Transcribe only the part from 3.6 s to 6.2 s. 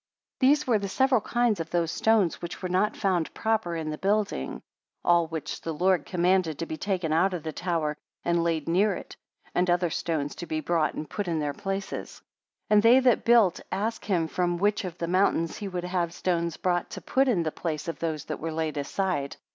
in the building; all which the Lord